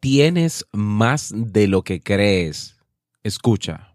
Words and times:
tienes 0.00 0.66
más 0.72 1.32
de 1.34 1.68
lo 1.68 1.82
que 1.82 2.02
crees. 2.02 2.76
Escucha. 3.22 3.94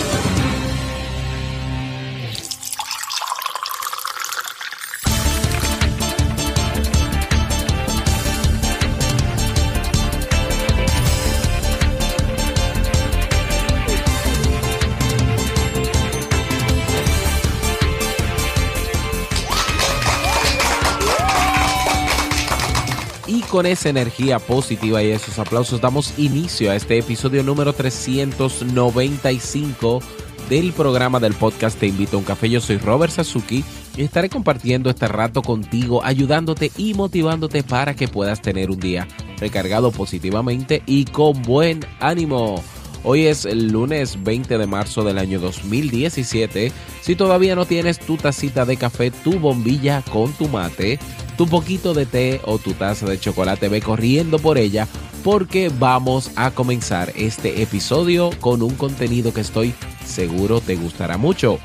Con 23.61 23.67
esa 23.67 23.89
energía 23.89 24.39
positiva 24.39 25.03
y 25.03 25.11
esos 25.11 25.37
aplausos 25.37 25.79
damos 25.79 26.17
inicio 26.17 26.71
a 26.71 26.75
este 26.75 26.97
episodio 26.97 27.43
número 27.43 27.73
395 27.73 30.01
del 30.49 30.73
programa 30.73 31.19
del 31.19 31.35
podcast 31.35 31.79
Te 31.79 31.85
invito 31.85 32.17
a 32.17 32.21
un 32.21 32.25
café. 32.25 32.49
Yo 32.49 32.59
soy 32.59 32.77
Robert 32.77 33.13
Sasuki 33.13 33.63
y 33.95 34.01
estaré 34.01 34.29
compartiendo 34.29 34.89
este 34.89 35.07
rato 35.07 35.43
contigo, 35.43 36.03
ayudándote 36.03 36.71
y 36.75 36.95
motivándote 36.95 37.61
para 37.61 37.95
que 37.95 38.07
puedas 38.07 38.41
tener 38.41 38.71
un 38.71 38.79
día 38.79 39.07
recargado 39.37 39.91
positivamente 39.91 40.81
y 40.87 41.05
con 41.05 41.43
buen 41.43 41.85
ánimo. 41.99 42.63
Hoy 43.03 43.27
es 43.27 43.45
el 43.45 43.67
lunes 43.67 44.23
20 44.23 44.57
de 44.57 44.65
marzo 44.65 45.03
del 45.03 45.19
año 45.19 45.39
2017. 45.39 46.71
Si 47.01 47.15
todavía 47.15 47.55
no 47.55 47.65
tienes 47.65 47.99
tu 47.99 48.17
tacita 48.17 48.65
de 48.65 48.77
café, 48.77 49.11
tu 49.11 49.39
bombilla 49.39 50.01
con 50.11 50.33
tu 50.33 50.47
mate, 50.47 50.97
tu 51.41 51.47
poquito 51.47 51.95
de 51.95 52.05
té 52.05 52.39
o 52.43 52.59
tu 52.59 52.75
taza 52.75 53.07
de 53.07 53.19
chocolate, 53.19 53.67
ve 53.67 53.81
corriendo 53.81 54.37
por 54.37 54.59
ella 54.59 54.87
porque 55.23 55.71
vamos 55.79 56.29
a 56.35 56.51
comenzar 56.51 57.11
este 57.15 57.63
episodio 57.63 58.29
con 58.39 58.61
un 58.61 58.75
contenido 58.75 59.33
que 59.33 59.41
estoy 59.41 59.73
seguro 60.05 60.61
te 60.61 60.75
gustará 60.75 61.17
mucho. 61.17 61.57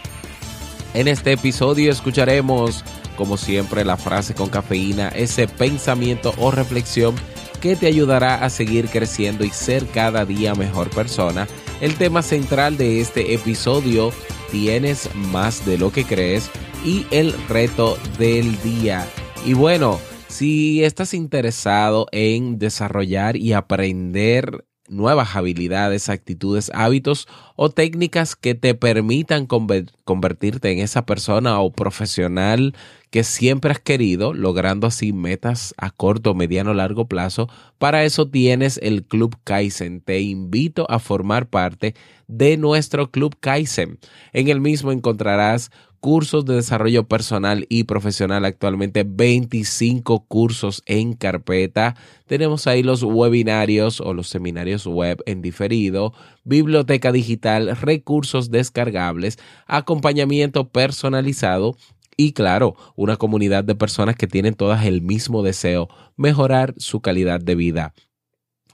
En 0.95 1.09
este 1.09 1.33
episodio 1.33 1.93
escucharemos, 1.93 2.85
como 3.19 3.37
siempre, 3.37 3.85
la 3.85 3.99
frase 3.99 4.33
con 4.33 4.49
cafeína, 4.49 5.09
ese 5.09 5.47
pensamiento 5.47 6.33
o 6.39 6.51
reflexión 6.51 7.15
que 7.61 7.77
te 7.77 7.87
ayudará 7.87 8.47
a 8.47 8.49
seguir 8.49 8.89
creciendo 8.89 9.45
y 9.45 9.51
ser 9.51 9.87
cada 9.89 10.25
día 10.25 10.55
mejor 10.55 10.89
persona. 10.89 11.47
El 11.83 11.97
tema 11.97 12.23
central 12.23 12.79
de 12.79 13.03
este 13.03 13.35
episodio, 13.35 14.11
tienes 14.51 15.15
más 15.15 15.67
de 15.67 15.77
lo 15.77 15.93
que 15.93 16.05
crees 16.05 16.49
y 16.83 17.05
el 17.11 17.35
reto 17.47 17.99
del 18.19 18.59
día. 18.63 19.07
Y 19.47 19.55
bueno, 19.55 20.01
si 20.27 20.83
estás 20.83 21.15
interesado 21.15 22.09
en 22.11 22.59
desarrollar 22.59 23.37
y 23.37 23.53
aprender 23.53 24.65
nuevas 24.89 25.37
habilidades, 25.37 26.09
actitudes, 26.09 26.69
hábitos 26.75 27.29
o 27.55 27.71
técnicas 27.71 28.35
que 28.35 28.57
te 28.57 28.75
permitan 28.75 29.47
convertirte 29.47 30.73
en 30.73 30.81
esa 30.81 31.07
persona 31.07 31.61
o 31.61 31.71
profesional 31.71 32.75
que 33.11 33.23
siempre 33.23 33.71
has 33.71 33.79
querido, 33.79 34.35
logrando 34.35 34.89
así 34.89 35.13
metas 35.13 35.75
a 35.77 35.91
corto, 35.91 36.35
mediano, 36.35 36.75
largo 36.75 37.07
plazo. 37.07 37.49
Para 37.79 38.03
eso 38.03 38.29
tienes 38.29 38.81
el 38.83 39.05
Club 39.05 39.37
Kaizen. 39.45 40.01
Te 40.01 40.23
invito 40.23 40.91
a 40.91 40.99
formar 40.99 41.49
parte 41.49 41.95
de 42.27 42.57
nuestro 42.57 43.13
Club 43.13 43.37
Kaizen. 43.39 44.01
En 44.33 44.49
el 44.49 44.61
mismo 44.61 44.91
encontrarás 44.91 45.71
cursos 46.07 46.45
de 46.45 46.55
desarrollo 46.55 47.09
personal 47.09 47.67
y 47.69 47.83
profesional 47.83 48.45
actualmente 48.45 49.05
25 49.05 50.25
cursos 50.29 50.85
en 50.87 51.15
carpeta 51.15 51.97
tenemos 52.27 52.69
ahí 52.69 52.85
los 52.85 53.03
webinarios 53.03 54.01
o 54.01 54.15
los 54.15 54.29
seminarios 54.29 54.87
web 54.87 55.21
en 55.27 55.43
diferido 55.43 56.13
biblioteca 56.45 57.11
digital 57.11 57.77
recursos 57.77 58.53
descargables 58.53 59.41
acompañamiento 59.67 60.69
personalizado 60.69 61.77
y 62.17 62.35
claro, 62.35 62.77
una 62.95 63.17
comunidad 63.17 63.65
de 63.65 63.75
personas 63.75 64.15
que 64.15 64.29
tienen 64.29 64.55
todas 64.55 64.87
el 64.87 65.03
mismo 65.03 65.43
deseo, 65.43 65.89
mejorar 66.17 66.73
su 66.79 67.01
calidad 67.01 67.41
de 67.41 67.57
vida. 67.57 67.95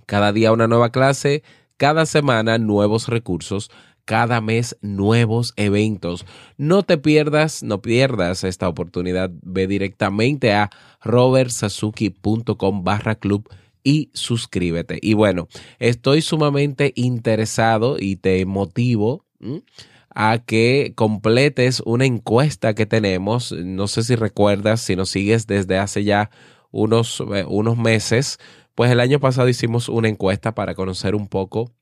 Cada 0.04 0.32
día 0.32 0.53
una 0.53 0.69
nueva 0.69 0.93
clase, 0.93 1.43
cada 1.78 2.06
semana 2.06 2.59
nuevos 2.59 3.09
recursos, 3.09 3.70
cada 4.04 4.40
mes 4.40 4.76
nuevos 4.80 5.52
eventos. 5.56 6.26
No 6.56 6.82
te 6.82 6.98
pierdas, 6.98 7.62
no 7.62 7.82
pierdas 7.82 8.44
esta 8.44 8.68
oportunidad. 8.68 9.30
Ve 9.42 9.66
directamente 9.66 10.52
a 10.52 10.70
robertsazuki.com 11.02 12.84
barra 12.84 13.14
club 13.14 13.48
y 13.84 14.10
suscríbete. 14.14 14.98
Y 15.00 15.14
bueno, 15.14 15.48
estoy 15.78 16.22
sumamente 16.22 16.92
interesado 16.96 17.96
y 17.98 18.16
te 18.16 18.44
motivo 18.46 19.24
a 20.14 20.38
que 20.38 20.92
completes 20.94 21.82
una 21.84 22.04
encuesta 22.04 22.74
que 22.74 22.86
tenemos. 22.86 23.52
No 23.52 23.88
sé 23.88 24.02
si 24.04 24.14
recuerdas, 24.14 24.80
si 24.80 24.96
nos 24.96 25.10
sigues 25.10 25.46
desde 25.46 25.78
hace 25.78 26.04
ya 26.04 26.30
unos, 26.70 27.22
eh, 27.34 27.44
unos 27.48 27.76
meses, 27.76 28.38
pues 28.74 28.90
el 28.90 29.00
año 29.00 29.20
pasado 29.20 29.48
hicimos 29.48 29.88
una 29.88 30.08
encuesta 30.08 30.54
para 30.54 30.74
conocer 30.74 31.14
un 31.14 31.28
poco 31.28 31.72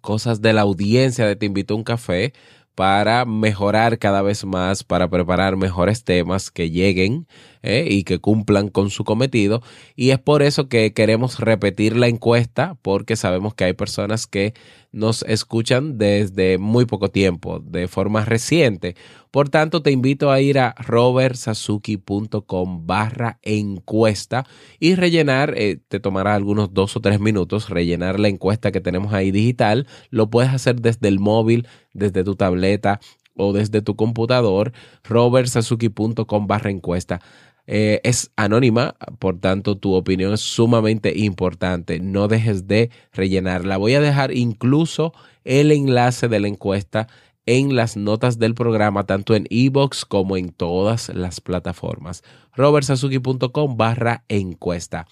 cosas 0.00 0.40
de 0.40 0.52
la 0.52 0.62
audiencia 0.62 1.26
de 1.26 1.36
Te 1.36 1.46
invito 1.46 1.74
a 1.74 1.76
un 1.76 1.84
café 1.84 2.32
para 2.74 3.24
mejorar 3.24 3.98
cada 3.98 4.22
vez 4.22 4.44
más, 4.44 4.84
para 4.84 5.08
preparar 5.10 5.56
mejores 5.56 6.04
temas 6.04 6.50
que 6.50 6.70
lleguen 6.70 7.26
¿eh? 7.62 7.86
y 7.88 8.04
que 8.04 8.18
cumplan 8.18 8.68
con 8.68 8.90
su 8.90 9.04
cometido. 9.04 9.62
Y 9.96 10.10
es 10.10 10.18
por 10.18 10.42
eso 10.42 10.68
que 10.68 10.92
queremos 10.92 11.40
repetir 11.40 11.96
la 11.96 12.08
encuesta, 12.08 12.76
porque 12.82 13.16
sabemos 13.16 13.54
que 13.54 13.64
hay 13.64 13.72
personas 13.72 14.26
que 14.26 14.52
nos 14.92 15.22
escuchan 15.22 15.96
desde 15.98 16.58
muy 16.58 16.84
poco 16.84 17.10
tiempo, 17.10 17.60
de 17.60 17.88
forma 17.88 18.24
reciente. 18.24 18.96
Por 19.30 19.48
tanto, 19.48 19.82
te 19.82 19.92
invito 19.92 20.32
a 20.32 20.40
ir 20.40 20.58
a 20.58 20.74
robertsazuki.com 20.76 22.86
barra 22.86 23.38
encuesta 23.42 24.44
y 24.80 24.96
rellenar, 24.96 25.54
eh, 25.56 25.78
te 25.86 26.00
tomará 26.00 26.34
algunos 26.34 26.74
dos 26.74 26.96
o 26.96 27.00
tres 27.00 27.20
minutos 27.20 27.68
rellenar 27.68 28.18
la 28.18 28.26
encuesta 28.28 28.72
que 28.72 28.80
tenemos 28.80 29.12
ahí 29.12 29.30
digital. 29.30 29.86
Lo 30.10 30.30
puedes 30.30 30.52
hacer 30.52 30.80
desde 30.80 31.06
el 31.06 31.20
móvil, 31.20 31.68
desde 31.94 32.24
tu 32.24 32.34
tableta 32.34 32.98
o 33.36 33.52
desde 33.52 33.82
tu 33.82 33.96
computador, 33.96 34.72
robertsazuki.com 35.04 36.46
barra 36.46 36.70
encuesta. 36.70 37.20
Eh, 37.66 38.00
es 38.04 38.32
anónima, 38.36 38.96
por 39.18 39.38
tanto 39.38 39.76
tu 39.76 39.94
opinión 39.94 40.32
es 40.32 40.40
sumamente 40.40 41.16
importante. 41.16 42.00
No 42.00 42.28
dejes 42.28 42.66
de 42.66 42.90
rellenarla. 43.12 43.76
Voy 43.76 43.94
a 43.94 44.00
dejar 44.00 44.32
incluso 44.32 45.12
el 45.44 45.72
enlace 45.72 46.28
de 46.28 46.40
la 46.40 46.48
encuesta 46.48 47.08
en 47.46 47.74
las 47.74 47.96
notas 47.96 48.38
del 48.38 48.54
programa, 48.54 49.04
tanto 49.04 49.34
en 49.34 49.46
ebox 49.50 50.04
como 50.04 50.36
en 50.36 50.50
todas 50.50 51.08
las 51.08 51.40
plataformas. 51.40 52.22
robertsazuki.com 52.54 53.76
barra 53.76 54.24
encuesta. 54.28 55.06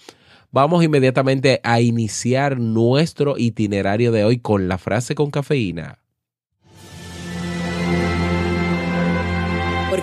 Vamos 0.51 0.83
inmediatamente 0.83 1.59
a 1.63 1.79
iniciar 1.79 2.59
nuestro 2.59 3.37
itinerario 3.37 4.11
de 4.11 4.23
hoy 4.23 4.39
con 4.39 4.67
la 4.67 4.77
frase 4.77 5.15
con 5.15 5.29
cafeína. 5.29 5.99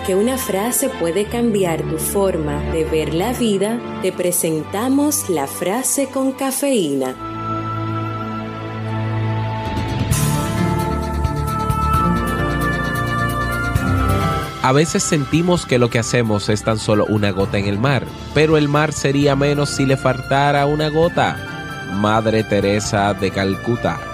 Porque 0.07 0.23
una 0.23 0.37
frase 0.37 0.87
puede 0.87 1.25
cambiar 1.25 1.81
tu 1.81 1.97
forma 1.97 2.61
de 2.71 2.85
ver 2.85 3.13
la 3.13 3.33
vida, 3.33 3.77
te 4.01 4.13
presentamos 4.13 5.29
la 5.29 5.47
frase 5.47 6.07
con 6.07 6.31
cafeína. 6.31 7.13
A 14.63 14.71
veces 14.71 15.03
sentimos 15.03 15.65
que 15.65 15.77
lo 15.77 15.89
que 15.89 15.99
hacemos 15.99 16.47
es 16.47 16.63
tan 16.63 16.79
solo 16.79 17.05
una 17.09 17.31
gota 17.31 17.57
en 17.57 17.65
el 17.65 17.77
mar, 17.77 18.05
pero 18.33 18.55
el 18.55 18.69
mar 18.69 18.93
sería 18.93 19.35
menos 19.35 19.71
si 19.71 19.85
le 19.85 19.97
faltara 19.97 20.67
una 20.67 20.87
gota. 20.87 21.35
Madre 21.95 22.45
Teresa 22.45 23.13
de 23.13 23.29
Calcuta. 23.29 24.06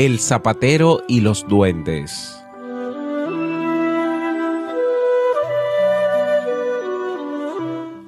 El 0.00 0.18
zapatero 0.18 1.02
y 1.08 1.20
los 1.20 1.46
duendes. 1.46 2.42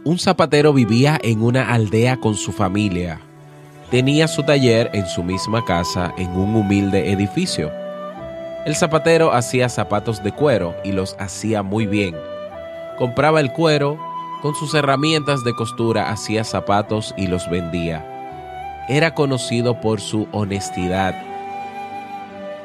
Un 0.02 0.18
zapatero 0.18 0.72
vivía 0.72 1.20
en 1.22 1.42
una 1.42 1.70
aldea 1.70 2.16
con 2.16 2.34
su 2.34 2.50
familia. 2.50 3.20
Tenía 3.90 4.26
su 4.26 4.42
taller 4.42 4.88
en 4.94 5.06
su 5.06 5.22
misma 5.22 5.66
casa 5.66 6.14
en 6.16 6.30
un 6.30 6.56
humilde 6.56 7.12
edificio. 7.12 7.70
El 8.64 8.74
zapatero 8.74 9.34
hacía 9.34 9.68
zapatos 9.68 10.24
de 10.24 10.32
cuero 10.32 10.74
y 10.84 10.92
los 10.92 11.14
hacía 11.18 11.62
muy 11.62 11.86
bien. 11.86 12.16
Compraba 12.96 13.38
el 13.38 13.52
cuero, 13.52 13.98
con 14.40 14.54
sus 14.54 14.72
herramientas 14.72 15.44
de 15.44 15.52
costura 15.52 16.08
hacía 16.08 16.42
zapatos 16.42 17.12
y 17.18 17.26
los 17.26 17.50
vendía. 17.50 18.02
Era 18.88 19.14
conocido 19.14 19.78
por 19.78 20.00
su 20.00 20.26
honestidad. 20.32 21.31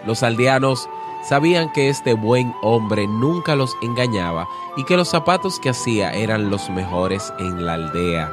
Los 0.07 0.24
aldeanos 0.24 0.89
sabían 1.21 1.69
que 1.74 1.89
este 1.89 2.13
buen 2.13 2.56
hombre 2.62 3.06
nunca 3.07 3.57
los 3.57 3.75
engañaba 3.81 4.48
y 4.77 4.86
que 4.86 4.95
los 4.95 5.09
zapatos 5.09 5.59
que 5.59 5.69
hacía 5.69 6.13
eran 6.13 6.50
los 6.50 6.69
mejores 6.69 7.33
en 7.39 7.65
la 7.65 7.74
aldea. 7.74 8.31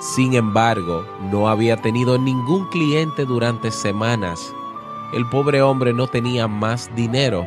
Sin 0.00 0.32
embargo, 0.32 1.06
no 1.30 1.48
había 1.48 1.76
tenido 1.76 2.16
ningún 2.18 2.66
cliente 2.70 3.26
durante 3.26 3.70
semanas. 3.70 4.54
El 5.12 5.28
pobre 5.28 5.60
hombre 5.60 5.92
no 5.92 6.06
tenía 6.06 6.48
más 6.48 6.90
dinero. 6.96 7.46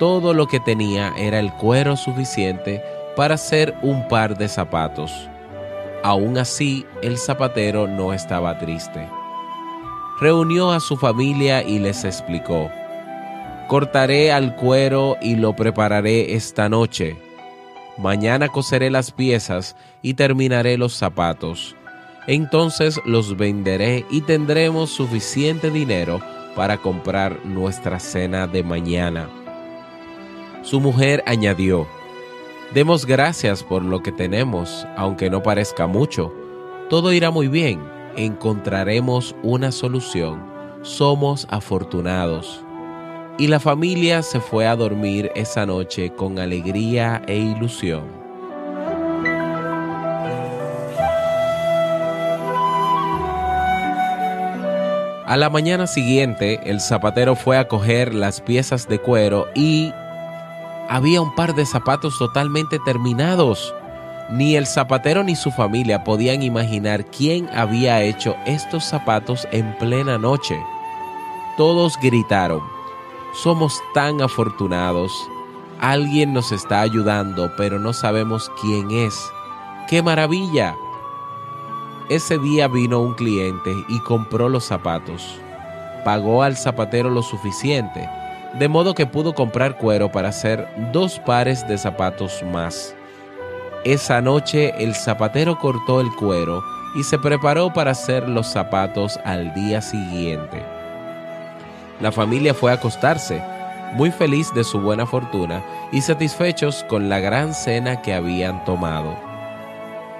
Todo 0.00 0.34
lo 0.34 0.48
que 0.48 0.58
tenía 0.58 1.14
era 1.16 1.38
el 1.38 1.52
cuero 1.52 1.96
suficiente 1.96 2.82
para 3.16 3.36
hacer 3.36 3.76
un 3.82 4.08
par 4.08 4.36
de 4.36 4.48
zapatos. 4.48 5.12
Aún 6.02 6.36
así, 6.36 6.84
el 7.02 7.16
zapatero 7.16 7.86
no 7.86 8.12
estaba 8.12 8.58
triste. 8.58 9.08
Reunió 10.20 10.72
a 10.72 10.80
su 10.80 10.96
familia 10.96 11.62
y 11.62 11.78
les 11.78 12.04
explicó, 12.04 12.70
Cortaré 13.68 14.32
al 14.32 14.56
cuero 14.56 15.18
y 15.20 15.36
lo 15.36 15.54
prepararé 15.54 16.34
esta 16.34 16.70
noche. 16.70 17.18
Mañana 17.98 18.48
coseré 18.48 18.90
las 18.90 19.12
piezas 19.12 19.76
y 20.00 20.14
terminaré 20.14 20.78
los 20.78 20.94
zapatos. 20.94 21.76
Entonces 22.26 22.98
los 23.04 23.36
venderé 23.36 24.06
y 24.10 24.22
tendremos 24.22 24.88
suficiente 24.88 25.70
dinero 25.70 26.22
para 26.56 26.78
comprar 26.78 27.44
nuestra 27.44 28.00
cena 28.00 28.46
de 28.46 28.62
mañana. 28.62 29.28
Su 30.62 30.80
mujer 30.80 31.22
añadió, 31.26 31.86
Demos 32.72 33.04
gracias 33.04 33.62
por 33.62 33.82
lo 33.82 34.02
que 34.02 34.12
tenemos, 34.12 34.86
aunque 34.96 35.28
no 35.28 35.42
parezca 35.42 35.86
mucho. 35.86 36.32
Todo 36.88 37.12
irá 37.12 37.30
muy 37.30 37.48
bien, 37.48 37.80
encontraremos 38.16 39.36
una 39.42 39.72
solución. 39.72 40.42
Somos 40.80 41.46
afortunados. 41.50 42.64
Y 43.38 43.46
la 43.46 43.60
familia 43.60 44.22
se 44.22 44.40
fue 44.40 44.66
a 44.66 44.74
dormir 44.74 45.30
esa 45.36 45.64
noche 45.64 46.10
con 46.10 46.40
alegría 46.40 47.22
e 47.28 47.36
ilusión. 47.36 48.02
A 55.24 55.36
la 55.36 55.50
mañana 55.50 55.86
siguiente, 55.86 56.58
el 56.64 56.80
zapatero 56.80 57.36
fue 57.36 57.58
a 57.58 57.68
coger 57.68 58.12
las 58.12 58.40
piezas 58.40 58.88
de 58.88 58.98
cuero 58.98 59.46
y 59.54 59.92
había 60.88 61.20
un 61.20 61.32
par 61.36 61.54
de 61.54 61.64
zapatos 61.64 62.18
totalmente 62.18 62.80
terminados. 62.80 63.72
Ni 64.30 64.56
el 64.56 64.66
zapatero 64.66 65.22
ni 65.22 65.36
su 65.36 65.52
familia 65.52 66.02
podían 66.02 66.42
imaginar 66.42 67.04
quién 67.04 67.48
había 67.54 68.02
hecho 68.02 68.34
estos 68.46 68.84
zapatos 68.84 69.46
en 69.52 69.76
plena 69.76 70.18
noche. 70.18 70.58
Todos 71.56 71.98
gritaron, 72.02 72.62
somos 73.42 73.80
tan 73.94 74.20
afortunados. 74.20 75.12
Alguien 75.80 76.32
nos 76.32 76.52
está 76.52 76.80
ayudando, 76.80 77.52
pero 77.56 77.78
no 77.78 77.92
sabemos 77.92 78.50
quién 78.60 78.90
es. 78.90 79.30
¡Qué 79.88 80.02
maravilla! 80.02 80.76
Ese 82.08 82.38
día 82.38 82.68
vino 82.68 83.00
un 83.00 83.14
cliente 83.14 83.74
y 83.88 84.00
compró 84.00 84.48
los 84.48 84.64
zapatos. 84.64 85.40
Pagó 86.04 86.42
al 86.42 86.56
zapatero 86.56 87.10
lo 87.10 87.22
suficiente 87.22 88.08
de 88.54 88.68
modo 88.68 88.94
que 88.94 89.06
pudo 89.06 89.34
comprar 89.34 89.76
cuero 89.76 90.10
para 90.10 90.28
hacer 90.28 90.66
dos 90.92 91.18
pares 91.20 91.66
de 91.68 91.76
zapatos 91.76 92.42
más. 92.52 92.94
Esa 93.84 94.20
noche 94.20 94.74
el 94.82 94.94
zapatero 94.94 95.58
cortó 95.58 96.00
el 96.00 96.10
cuero 96.14 96.62
y 96.96 97.02
se 97.02 97.18
preparó 97.18 97.72
para 97.72 97.92
hacer 97.92 98.28
los 98.28 98.46
zapatos 98.46 99.18
al 99.24 99.52
día 99.54 99.80
siguiente. 99.80 100.77
La 102.00 102.12
familia 102.12 102.54
fue 102.54 102.70
a 102.70 102.74
acostarse, 102.74 103.42
muy 103.94 104.10
feliz 104.10 104.52
de 104.54 104.62
su 104.62 104.80
buena 104.80 105.06
fortuna 105.06 105.62
y 105.90 106.00
satisfechos 106.00 106.84
con 106.88 107.08
la 107.08 107.18
gran 107.18 107.54
cena 107.54 108.02
que 108.02 108.14
habían 108.14 108.64
tomado. 108.64 109.16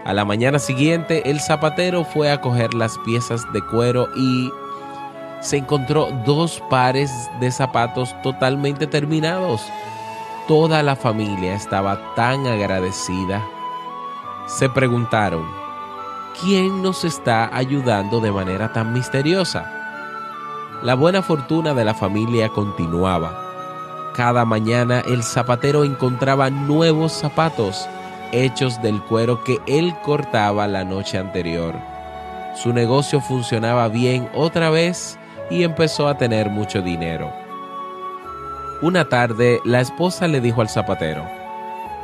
A 0.05 0.13
la 0.13 0.25
mañana 0.25 0.59
siguiente 0.59 1.31
el 1.31 1.41
zapatero 1.41 2.05
fue 2.05 2.33
a 2.33 2.41
coger 2.41 2.75
las 2.75 2.99
piezas 2.99 3.45
de 3.53 3.65
cuero 3.65 4.09
y 4.17 4.51
se 5.41 5.59
encontró 5.59 6.09
dos 6.25 6.63
pares 6.69 7.13
de 7.41 7.51
zapatos 7.53 8.15
totalmente 8.23 8.87
terminados. 8.87 9.63
Toda 10.49 10.83
la 10.83 10.97
familia 10.97 11.55
estaba 11.55 12.15
tan 12.15 12.47
agradecida. 12.47 13.47
Se 14.47 14.69
preguntaron, 14.69 15.45
¿quién 16.41 16.83
nos 16.83 17.05
está 17.05 17.55
ayudando 17.55 18.19
de 18.21 18.33
manera 18.33 18.73
tan 18.73 18.93
misteriosa? 18.93 19.78
La 20.83 20.95
buena 20.95 21.23
fortuna 21.23 21.75
de 21.75 21.85
la 21.85 21.93
familia 21.93 22.49
continuaba. 22.51 24.13
Cada 24.15 24.45
mañana 24.45 25.01
el 25.01 25.25
zapatero 25.25 25.83
encontraba 25.83 26.51
nuevos 26.51 27.13
zapatos 27.13 27.89
hechos 28.31 28.81
del 28.81 29.03
cuero 29.03 29.43
que 29.43 29.59
él 29.67 29.93
cortaba 30.05 30.69
la 30.69 30.85
noche 30.85 31.19
anterior. 31.19 31.75
Su 32.55 32.73
negocio 32.73 33.21
funcionaba 33.21 33.89
bien 33.89 34.29
otra 34.35 34.71
vez 34.71 35.19
y 35.51 35.65
empezó 35.65 36.07
a 36.07 36.17
tener 36.17 36.49
mucho 36.49 36.81
dinero. 36.81 37.33
Una 38.81 39.09
tarde 39.09 39.61
la 39.65 39.81
esposa 39.81 40.29
le 40.29 40.41
dijo 40.41 40.61
al 40.61 40.69
zapatero, 40.69 41.25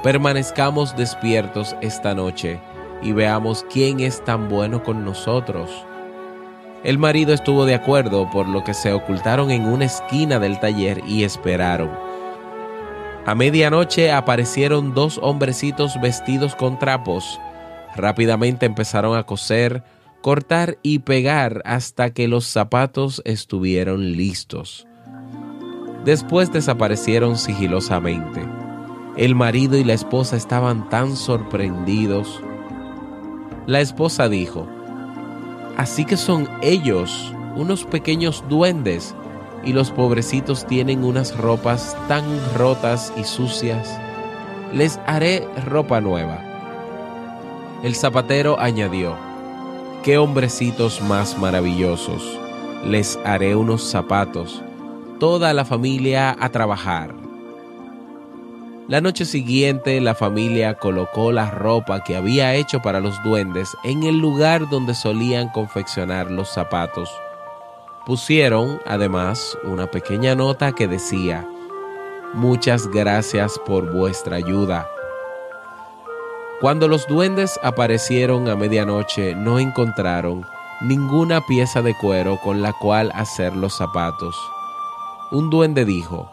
permanezcamos 0.03 0.97
despiertos 0.97 1.77
esta 1.81 2.13
noche 2.13 2.61
y 3.03 3.13
veamos 3.13 3.65
quién 3.73 4.01
es 4.01 4.25
tan 4.25 4.49
bueno 4.49 4.83
con 4.83 5.05
nosotros. 5.05 5.71
El 6.85 6.99
marido 6.99 7.33
estuvo 7.33 7.65
de 7.65 7.75
acuerdo, 7.75 8.29
por 8.31 8.47
lo 8.47 8.63
que 8.63 8.75
se 8.75 8.93
ocultaron 8.93 9.51
en 9.51 9.67
una 9.67 9.87
esquina 9.87 10.39
del 10.39 10.61
taller 10.61 11.01
y 11.07 11.25
esperaron. 11.25 11.91
A 13.25 13.35
medianoche 13.35 14.13
aparecieron 14.13 14.93
dos 14.93 15.19
hombrecitos 15.23 15.99
vestidos 16.03 16.55
con 16.55 16.79
trapos. 16.79 17.41
Rápidamente 17.97 18.67
empezaron 18.67 19.17
a 19.17 19.25
coser, 19.25 19.83
cortar 20.21 20.77
y 20.83 20.99
pegar 20.99 21.63
hasta 21.65 22.11
que 22.11 22.29
los 22.29 22.45
zapatos 22.45 23.23
estuvieron 23.25 24.13
listos. 24.13 24.87
Después 26.05 26.53
desaparecieron 26.53 27.39
sigilosamente. 27.39 28.43
El 29.17 29.35
marido 29.35 29.79
y 29.79 29.85
la 29.85 29.95
esposa 29.95 30.37
estaban 30.37 30.91
tan 30.91 31.17
sorprendidos. 31.17 32.43
La 33.67 33.81
esposa 33.81 34.29
dijo, 34.29 34.69
Así 35.77 36.05
que 36.05 36.17
son 36.17 36.49
ellos, 36.63 37.33
unos 37.57 37.85
pequeños 37.85 38.45
duendes, 38.49 39.15
y 39.65 39.73
los 39.73 39.91
pobrecitos 39.91 40.67
tienen 40.67 41.05
unas 41.05 41.37
ropas 41.37 41.97
tan 42.07 42.25
rotas 42.55 43.13
y 43.17 43.25
sucias. 43.25 43.99
Les 44.73 45.01
haré 45.07 45.47
ropa 45.67 46.01
nueva. 46.01 46.39
El 47.83 47.95
zapatero 47.95 48.59
añadió, 48.61 49.17
qué 50.03 50.19
hombrecitos 50.19 51.01
más 51.03 51.39
maravillosos. 51.39 52.39
Les 52.85 53.19
haré 53.25 53.57
unos 53.57 53.83
zapatos. 53.83 54.63
Toda 55.19 55.55
la 55.55 55.65
familia 55.65 56.37
a 56.39 56.51
trabajar. 56.51 57.24
La 58.87 59.01
noche 59.01 59.25
siguiente 59.25 59.99
la 60.03 60.15
familia 60.15 60.75
colocó 60.75 61.33
la 61.33 61.51
ropa 61.51 62.05
que 62.05 62.17
había 62.17 62.55
hecho 62.55 62.83
para 62.83 63.01
los 63.01 63.23
duendes 63.23 63.75
en 63.83 64.03
el 64.03 64.19
lugar 64.19 64.69
donde 64.69 64.95
solían 64.95 65.49
confeccionar 65.49 66.31
los 66.31 66.51
zapatos. 66.51 67.11
Pusieron, 68.05 68.83
además, 68.85 69.57
una 69.65 69.87
pequeña 69.87 70.35
nota 70.35 70.73
que 70.73 70.87
decía, 70.87 71.49
Muchas 72.35 72.87
gracias 72.89 73.59
por 73.65 73.91
vuestra 73.91 74.37
ayuda. 74.37 74.87
Cuando 76.61 76.87
los 76.87 77.09
duendes 77.09 77.59
aparecieron 77.63 78.51
a 78.51 78.55
medianoche 78.57 79.35
no 79.35 79.59
encontraron 79.59 80.45
ninguna 80.83 81.41
pieza 81.47 81.81
de 81.81 81.97
cuero 81.97 82.39
con 82.45 82.61
la 82.61 82.75
cual 82.75 83.13
hacer 83.15 83.57
los 83.57 83.79
zapatos. 83.79 84.37
Un 85.31 85.49
duende 85.49 85.87
dijo, 85.87 86.31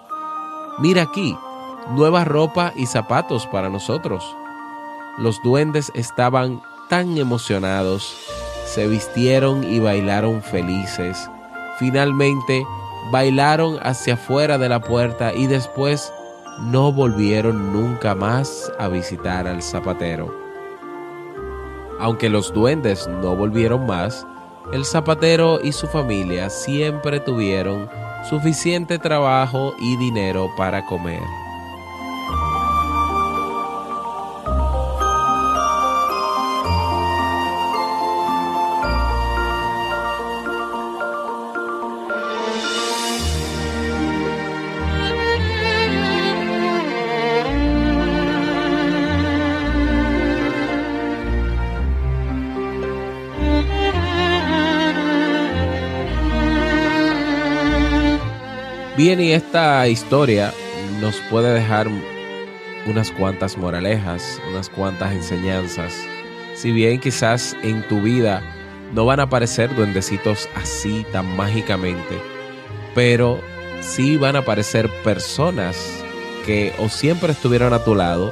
Mira 0.80 1.04
aquí, 1.04 1.38
nueva 1.90 2.24
ropa 2.24 2.74
y 2.76 2.86
zapatos 2.86 3.48
para 3.48 3.70
nosotros. 3.70 4.36
Los 5.18 5.42
duendes 5.44 5.92
estaban 5.94 6.62
tan 6.90 7.18
emocionados, 7.18 8.16
se 8.66 8.88
vistieron 8.88 9.64
y 9.64 9.80
bailaron 9.80 10.42
felices. 10.42 11.30
Finalmente 11.80 12.66
bailaron 13.12 13.80
hacia 13.82 14.14
afuera 14.14 14.58
de 14.58 14.70
la 14.70 14.80
puerta 14.80 15.34
y 15.34 15.48
después 15.48 16.14
no 16.60 16.92
volvieron 16.92 17.74
nunca 17.74 18.16
más 18.16 18.72
a 18.78 18.88
visitar 18.88 19.48
al 19.48 19.62
zapatero. 19.62 20.34
Aunque 22.00 22.30
los 22.30 22.54
duendes 22.54 23.08
no 23.08 23.36
volvieron 23.36 23.86
más, 23.86 24.26
el 24.72 24.86
zapatero 24.86 25.60
y 25.62 25.72
su 25.72 25.88
familia 25.88 26.50
siempre 26.50 27.20
tuvieron 27.20 27.90
suficiente 28.30 29.00
trabajo 29.00 29.74
y 29.80 29.98
dinero 29.98 30.50
para 30.56 30.86
comer. 30.86 31.22
Bien, 59.04 59.20
y 59.20 59.32
esta 59.32 59.88
historia 59.88 60.54
nos 61.00 61.20
puede 61.32 61.52
dejar 61.52 61.88
unas 62.86 63.10
cuantas 63.10 63.58
moralejas, 63.58 64.40
unas 64.52 64.70
cuantas 64.70 65.12
enseñanzas. 65.14 65.92
Si 66.54 66.72
bien 66.72 67.00
quizás 67.00 67.58
en 67.64 67.82
tu 67.88 68.00
vida 68.00 68.44
no 68.94 69.08
van 69.08 69.20
a 69.20 69.24
aparecer 69.24 69.76
duendecitos 69.76 70.48
así 70.54 71.04
tan 71.12 71.36
mágicamente, 71.36 72.22
pero 72.94 73.42
sí 73.80 74.18
van 74.18 74.36
a 74.36 74.40
aparecer 74.40 74.88
personas 75.04 75.84
que 76.46 76.72
o 76.78 76.88
siempre 76.88 77.32
estuvieron 77.32 77.74
a 77.74 77.84
tu 77.84 77.96
lado 77.96 78.32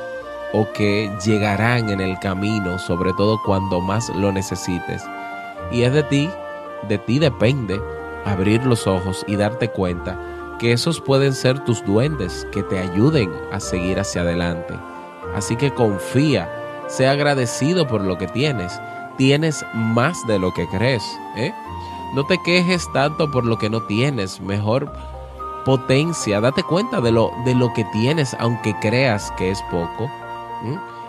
o 0.54 0.72
que 0.72 1.12
llegarán 1.26 1.90
en 1.90 2.00
el 2.00 2.20
camino, 2.20 2.78
sobre 2.78 3.12
todo 3.14 3.42
cuando 3.44 3.82
más 3.82 4.10
lo 4.10 4.32
necesites. 4.32 5.02
Y 5.72 5.82
es 5.82 5.94
de 5.94 6.04
ti, 6.04 6.30
de 6.88 7.00
ti 7.00 7.18
depende 7.18 7.82
abrir 8.24 8.64
los 8.68 8.86
ojos 8.86 9.26
y 9.28 9.36
darte 9.36 9.70
cuenta 9.70 10.16
que 10.60 10.74
esos 10.74 11.02
pueden 11.02 11.34
ser 11.34 11.64
tus 11.64 11.84
duendes 11.86 12.46
que 12.52 12.62
te 12.64 12.78
ayuden 12.78 13.32
a 13.52 13.60
seguir 13.60 14.00
hacia 14.00 14.22
adelante. 14.22 14.76
Así 15.34 15.56
que 15.56 15.74
confía, 15.74 16.50
sea 16.88 17.12
agradecido 17.12 17.88
por 17.88 18.02
lo 18.02 18.18
que 18.18 18.28
tienes. 18.28 18.80
Tienes 19.18 19.66
más 19.74 20.26
de 20.28 20.38
lo 20.38 20.54
que 20.54 20.68
crees. 20.68 21.04
¿eh? 21.36 21.54
No 22.14 22.26
te 22.26 22.38
quejes 22.44 22.88
tanto 22.94 23.32
por 23.32 23.46
lo 23.46 23.58
que 23.58 23.70
no 23.70 23.82
tienes. 23.84 24.40
Mejor 24.42 24.92
potencia, 25.66 26.42
date 26.42 26.64
cuenta 26.64 27.02
de 27.02 27.12
lo, 27.12 27.32
de 27.46 27.56
lo 27.56 27.74
que 27.74 27.86
tienes, 27.86 28.36
aunque 28.40 28.76
creas 28.80 29.32
que 29.38 29.52
es 29.52 29.62
poco. 29.72 30.10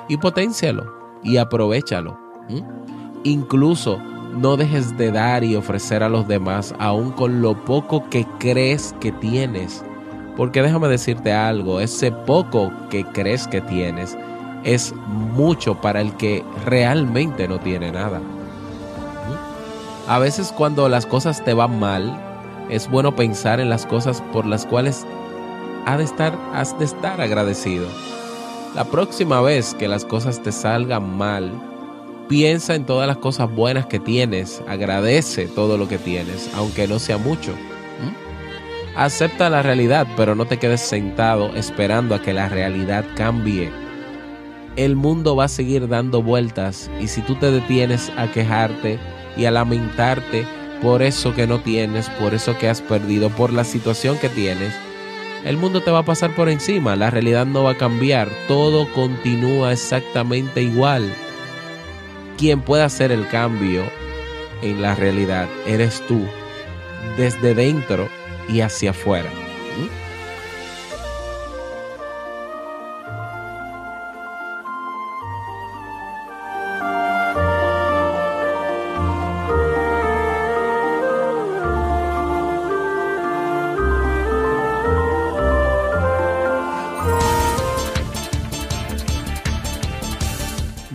Y 0.08 0.16
potencialo 0.16 0.84
y 1.22 1.36
aprovechalo. 1.36 2.18
Incluso 3.24 4.00
no 4.32 4.56
dejes 4.56 4.96
de 4.96 5.10
dar 5.10 5.44
y 5.44 5.56
ofrecer 5.56 6.02
a 6.02 6.08
los 6.08 6.26
demás, 6.26 6.74
aun 6.78 7.12
con 7.12 7.42
lo 7.42 7.64
poco 7.64 8.08
que 8.10 8.26
crees 8.38 8.94
que 9.00 9.12
tienes. 9.12 9.84
Porque 10.36 10.62
déjame 10.62 10.88
decirte 10.88 11.32
algo, 11.32 11.80
ese 11.80 12.12
poco 12.12 12.72
que 12.88 13.04
crees 13.04 13.46
que 13.46 13.60
tienes 13.60 14.16
es 14.64 14.94
mucho 15.06 15.80
para 15.80 16.00
el 16.00 16.14
que 16.14 16.44
realmente 16.64 17.48
no 17.48 17.58
tiene 17.58 17.92
nada. 17.92 18.20
A 20.08 20.18
veces 20.18 20.52
cuando 20.56 20.88
las 20.88 21.06
cosas 21.06 21.44
te 21.44 21.54
van 21.54 21.78
mal, 21.78 22.18
es 22.68 22.88
bueno 22.88 23.14
pensar 23.14 23.60
en 23.60 23.68
las 23.68 23.86
cosas 23.86 24.22
por 24.32 24.46
las 24.46 24.66
cuales 24.66 25.06
has 25.86 25.98
de 25.98 26.04
estar, 26.04 26.38
has 26.54 26.78
de 26.78 26.84
estar 26.84 27.20
agradecido. 27.20 27.86
La 28.74 28.84
próxima 28.84 29.40
vez 29.40 29.74
que 29.74 29.88
las 29.88 30.04
cosas 30.04 30.42
te 30.42 30.52
salgan 30.52 31.16
mal, 31.16 31.52
Piensa 32.30 32.76
en 32.76 32.86
todas 32.86 33.08
las 33.08 33.16
cosas 33.16 33.52
buenas 33.52 33.86
que 33.86 33.98
tienes, 33.98 34.62
agradece 34.68 35.46
todo 35.46 35.76
lo 35.76 35.88
que 35.88 35.98
tienes, 35.98 36.48
aunque 36.54 36.86
no 36.86 37.00
sea 37.00 37.18
mucho. 37.18 37.52
Acepta 38.94 39.50
la 39.50 39.62
realidad, 39.62 40.06
pero 40.16 40.36
no 40.36 40.46
te 40.46 40.56
quedes 40.56 40.80
sentado 40.80 41.52
esperando 41.56 42.14
a 42.14 42.22
que 42.22 42.32
la 42.32 42.48
realidad 42.48 43.04
cambie. 43.16 43.72
El 44.76 44.94
mundo 44.94 45.34
va 45.34 45.46
a 45.46 45.48
seguir 45.48 45.88
dando 45.88 46.22
vueltas 46.22 46.88
y 47.00 47.08
si 47.08 47.20
tú 47.20 47.34
te 47.34 47.50
detienes 47.50 48.12
a 48.16 48.30
quejarte 48.30 49.00
y 49.36 49.46
a 49.46 49.50
lamentarte 49.50 50.46
por 50.80 51.02
eso 51.02 51.34
que 51.34 51.48
no 51.48 51.58
tienes, 51.58 52.08
por 52.10 52.32
eso 52.32 52.56
que 52.58 52.68
has 52.68 52.80
perdido, 52.80 53.30
por 53.30 53.52
la 53.52 53.64
situación 53.64 54.16
que 54.18 54.28
tienes, 54.28 54.72
el 55.44 55.56
mundo 55.56 55.80
te 55.80 55.90
va 55.90 55.98
a 55.98 56.04
pasar 56.04 56.32
por 56.36 56.48
encima, 56.48 56.94
la 56.94 57.10
realidad 57.10 57.44
no 57.44 57.64
va 57.64 57.72
a 57.72 57.78
cambiar, 57.78 58.28
todo 58.46 58.86
continúa 58.92 59.72
exactamente 59.72 60.62
igual 60.62 61.12
quien 62.40 62.62
puede 62.62 62.82
hacer 62.82 63.12
el 63.12 63.28
cambio 63.28 63.82
en 64.62 64.80
la 64.80 64.94
realidad 64.94 65.46
eres 65.66 66.00
tú, 66.08 66.24
desde 67.18 67.54
dentro 67.54 68.08
y 68.48 68.62
hacia 68.62 68.92
afuera. 68.92 69.28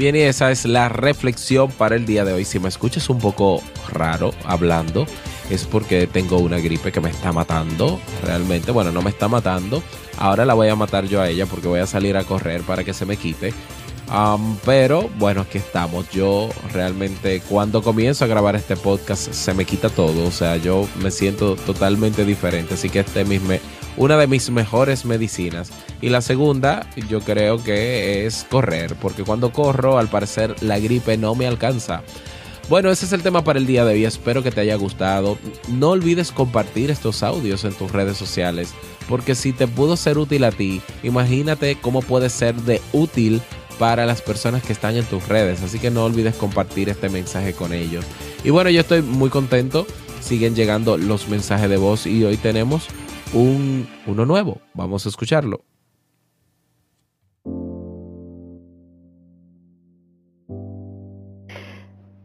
Bien, 0.06 0.18
y 0.18 0.20
esa 0.20 0.52
es 0.52 0.66
la 0.66 0.88
reflexión 0.88 1.72
para 1.72 1.96
el 1.96 2.06
día 2.06 2.24
de 2.24 2.32
hoy. 2.32 2.46
Si 2.46 2.60
me 2.60 2.70
escuchas 2.70 3.10
un 3.10 3.18
poco 3.18 3.64
raro 3.90 4.36
hablando, 4.44 5.08
es 5.50 5.66
porque 5.66 6.06
tengo 6.06 6.38
una 6.38 6.60
gripe 6.60 6.92
que 6.92 7.02
me 7.02 7.10
está 7.10 7.32
matando. 7.32 8.00
Realmente, 8.22 8.70
bueno, 8.70 8.92
no 8.92 9.02
me 9.02 9.10
está 9.10 9.28
matando. 9.28 9.82
Ahora 10.20 10.46
la 10.46 10.54
voy 10.54 10.68
a 10.68 10.76
matar 10.76 11.06
yo 11.06 11.22
a 11.22 11.28
ella 11.28 11.48
porque 11.48 11.68
voy 11.68 11.80
a 11.80 11.88
salir 11.88 12.18
a 12.18 12.24
correr 12.24 12.62
para 12.62 12.84
que 12.84 12.94
se 12.94 13.08
me 13.08 13.18
quite. 13.18 13.52
Pero 14.66 15.10
bueno, 15.18 15.42
aquí 15.42 15.58
estamos. 15.58 16.10
Yo 16.12 16.50
realmente 16.72 17.42
cuando 17.50 17.82
comienzo 17.82 18.26
a 18.26 18.28
grabar 18.28 18.56
este 18.56 18.76
podcast 18.76 19.32
se 19.32 19.54
me 19.54 19.66
quita 19.66 19.90
todo. 19.90 20.28
O 20.28 20.32
sea, 20.32 20.58
yo 20.58 20.88
me 21.02 21.12
siento 21.12 21.56
totalmente 21.56 22.26
diferente. 22.26 22.76
Así 22.76 22.90
que 22.90 23.00
este 23.00 23.26
mismo 23.26 23.54
una 23.98 24.18
de 24.18 24.28
mis 24.28 24.50
mejores 24.50 25.06
medicinas. 25.06 25.72
Y 26.02 26.10
la 26.10 26.22
segunda, 26.22 26.88
yo 27.08 27.22
creo 27.22 27.64
que 27.64 28.26
es 28.26 28.46
correr, 28.50 28.96
porque 28.96 29.24
cuando 29.24 29.52
corro, 29.52 29.98
al 29.98 30.10
parecer, 30.10 30.56
la 30.62 30.80
gripe 30.80 31.18
no 31.18 31.36
me 31.36 31.48
alcanza. 31.48 32.04
Bueno, 32.68 32.90
ese 32.90 33.06
es 33.06 33.14
el 33.14 33.22
tema 33.22 33.44
para 33.44 33.60
el 33.60 33.68
día 33.68 33.86
de 33.86 33.94
hoy. 33.94 34.06
Espero 34.06 34.42
que 34.42 34.50
te 34.50 34.62
haya 34.62 34.76
gustado. 34.76 35.38
No 35.70 35.90
olvides 35.92 36.32
compartir 36.32 36.90
estos 36.90 37.22
audios 37.22 37.64
en 37.64 37.74
tus 37.74 37.92
redes 37.92 38.18
sociales, 38.18 38.74
porque 39.08 39.36
si 39.36 39.54
te 39.54 39.68
pudo 39.68 39.96
ser 39.96 40.18
útil 40.18 40.44
a 40.44 40.52
ti, 40.52 40.82
imagínate 41.04 41.78
cómo 41.80 42.02
puede 42.02 42.30
ser 42.32 42.56
de 42.56 42.82
útil 42.92 43.40
para 43.78 44.08
las 44.08 44.24
personas 44.24 44.64
que 44.64 44.74
están 44.74 44.96
en 44.96 45.06
tus 45.06 45.28
redes. 45.28 45.62
Así 45.62 45.78
que 45.78 45.92
no 45.92 46.06
olvides 46.06 46.36
compartir 46.36 46.90
este 46.90 47.08
mensaje 47.08 47.54
con 47.54 47.72
ellos. 47.72 48.04
Y 48.44 48.50
bueno, 48.50 48.72
yo 48.72 48.82
estoy 48.82 49.04
muy 49.04 49.30
contento. 49.30 49.86
Siguen 50.20 50.56
llegando 50.56 50.98
los 50.98 51.28
mensajes 51.28 51.70
de 51.70 51.78
voz 51.78 52.08
y 52.08 52.24
hoy 52.24 52.38
tenemos 52.38 52.88
un, 53.34 53.88
uno 54.08 54.26
nuevo. 54.26 54.60
Vamos 54.74 55.06
a 55.06 55.10
escucharlo. 55.10 55.62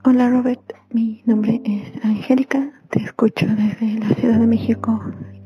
Hola 0.03 0.31
Robert, 0.31 0.73
mi 0.95 1.23
nombre 1.27 1.61
es 1.63 2.03
Angélica, 2.03 2.73
te 2.89 3.03
escucho 3.03 3.45
desde 3.47 3.99
la 3.99 4.09
Ciudad 4.15 4.41
de 4.41 4.47
México 4.47 4.99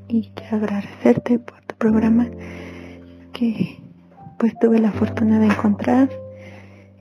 y 0.06 0.30
quiero 0.36 0.58
agradecerte 0.58 1.40
por 1.40 1.60
tu 1.62 1.74
programa 1.74 2.28
que 3.32 3.82
pues 4.38 4.56
tuve 4.60 4.78
la 4.78 4.92
fortuna 4.92 5.40
de 5.40 5.46
encontrar 5.46 6.08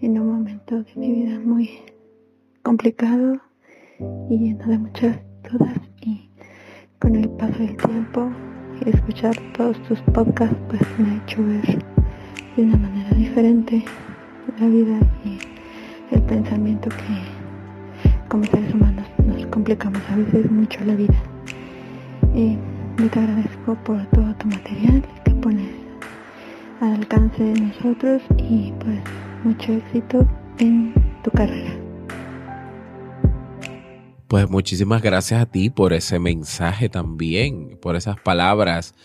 en 0.02 0.20
un 0.20 0.32
momento 0.32 0.82
de 0.82 0.96
mi 0.96 1.12
vida 1.12 1.40
muy 1.40 1.70
complicado 2.64 3.40
y 4.32 4.38
lleno 4.40 4.66
de 4.66 4.80
muchas 4.80 5.20
dudas 5.48 5.78
y 6.02 6.32
con 6.98 7.16
el 7.16 7.30
paso 7.30 7.60
del 7.60 7.78
tiempo 7.78 8.32
escuchar 8.84 9.36
todos 9.56 9.80
tus 9.84 10.02
podcasts 10.02 10.58
pues 10.70 10.82
me 10.98 11.12
ha 11.12 11.24
hecho 11.24 11.46
ver 11.46 11.86
de 12.56 12.64
una 12.64 12.78
manera 12.78 13.12
diferente 13.12 13.86
la 14.60 14.68
vida 14.68 15.00
y 15.24 15.38
el 16.16 16.22
pensamiento 16.24 16.90
que 16.90 17.33
como 18.34 18.46
seres 18.46 18.74
humanos 18.74 19.06
nos 19.28 19.46
complicamos 19.46 20.02
a 20.10 20.16
veces 20.16 20.50
mucho 20.50 20.80
la 20.86 20.96
vida. 20.96 21.13
Y 22.34 22.58
te 23.10 23.20
agradezco 23.20 23.75
por 23.84 24.04
todo 24.08 24.34
tu 24.34 24.48
material 24.48 25.04
que 25.24 25.32
pones 25.36 25.70
al 26.82 26.94
alcance 26.94 27.44
de 27.44 27.62
nosotros 27.62 28.24
y 28.40 28.74
pues 28.80 29.00
mucho 29.44 29.74
éxito 29.74 30.28
en 30.58 30.96
tu 31.24 31.30
carrera. 31.30 31.73
Pues 34.34 34.50
muchísimas 34.50 35.04
gracias 35.04 35.40
a 35.40 35.46
ti 35.46 35.70
por 35.70 35.94
ese 35.94 36.18
mensaje 36.18 36.90
también, 36.90 37.78
por 37.80 37.96
esas 37.96 38.20
palabras. 38.20 38.96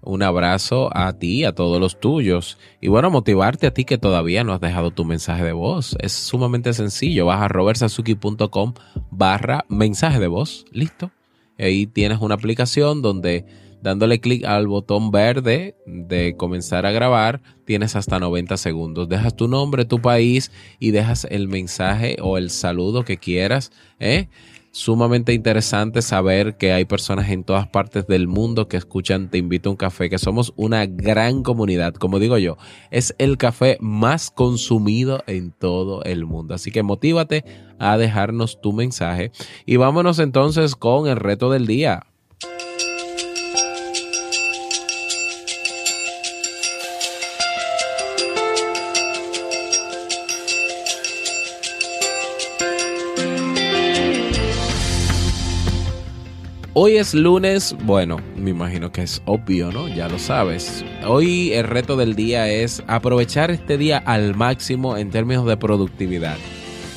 Un 0.00 0.22
abrazo 0.22 0.96
a 0.96 1.12
ti, 1.14 1.44
a 1.44 1.56
todos 1.56 1.80
los 1.80 1.98
tuyos. 1.98 2.56
Y 2.80 2.86
bueno, 2.86 3.10
motivarte 3.10 3.66
a 3.66 3.74
ti 3.74 3.84
que 3.84 3.98
todavía 3.98 4.44
no 4.44 4.52
has 4.52 4.60
dejado 4.60 4.92
tu 4.92 5.04
mensaje 5.04 5.42
de 5.42 5.50
voz. 5.50 5.96
Es 5.98 6.12
sumamente 6.12 6.72
sencillo. 6.72 7.26
Vas 7.26 7.42
a 7.42 7.48
robertsazuki.com 7.48 8.74
barra 9.10 9.64
mensaje 9.68 10.20
de 10.20 10.28
voz. 10.28 10.64
Listo. 10.70 11.10
Ahí 11.58 11.88
tienes 11.88 12.20
una 12.20 12.36
aplicación 12.36 13.02
donde 13.02 13.44
dándole 13.82 14.20
clic 14.20 14.44
al 14.44 14.68
botón 14.68 15.10
verde 15.10 15.76
de 15.86 16.36
comenzar 16.36 16.86
a 16.86 16.92
grabar, 16.92 17.42
tienes 17.64 17.96
hasta 17.96 18.18
90 18.18 18.56
segundos. 18.56 19.08
Dejas 19.08 19.36
tu 19.36 19.48
nombre, 19.48 19.84
tu 19.84 20.00
país 20.00 20.50
y 20.78 20.92
dejas 20.92 21.26
el 21.30 21.48
mensaje 21.48 22.16
o 22.20 22.38
el 22.38 22.50
saludo 22.50 23.04
que 23.04 23.16
quieras. 23.16 23.70
¿eh? 24.00 24.28
Sumamente 24.76 25.32
interesante 25.32 26.02
saber 26.02 26.58
que 26.58 26.74
hay 26.74 26.84
personas 26.84 27.30
en 27.30 27.44
todas 27.44 27.66
partes 27.66 28.06
del 28.06 28.28
mundo 28.28 28.68
que 28.68 28.76
escuchan 28.76 29.30
Te 29.30 29.38
invito 29.38 29.70
a 29.70 29.72
un 29.72 29.76
café, 29.78 30.10
que 30.10 30.18
somos 30.18 30.52
una 30.54 30.84
gran 30.84 31.42
comunidad. 31.42 31.94
Como 31.94 32.18
digo 32.18 32.36
yo, 32.36 32.58
es 32.90 33.14
el 33.16 33.38
café 33.38 33.78
más 33.80 34.30
consumido 34.30 35.24
en 35.26 35.50
todo 35.50 36.04
el 36.04 36.26
mundo. 36.26 36.52
Así 36.54 36.70
que 36.72 36.82
motívate 36.82 37.42
a 37.78 37.96
dejarnos 37.96 38.60
tu 38.60 38.74
mensaje 38.74 39.32
y 39.64 39.76
vámonos 39.76 40.18
entonces 40.18 40.76
con 40.76 41.08
el 41.08 41.16
reto 41.16 41.50
del 41.50 41.66
día. 41.66 42.04
Hoy 56.78 56.98
es 56.98 57.14
lunes, 57.14 57.74
bueno, 57.84 58.18
me 58.36 58.50
imagino 58.50 58.92
que 58.92 59.00
es 59.00 59.22
obvio, 59.24 59.72
¿no? 59.72 59.88
Ya 59.88 60.10
lo 60.10 60.18
sabes. 60.18 60.84
Hoy 61.06 61.54
el 61.54 61.64
reto 61.64 61.96
del 61.96 62.14
día 62.14 62.50
es 62.50 62.82
aprovechar 62.86 63.50
este 63.50 63.78
día 63.78 63.96
al 63.96 64.34
máximo 64.34 64.98
en 64.98 65.08
términos 65.08 65.46
de 65.46 65.56
productividad. 65.56 66.36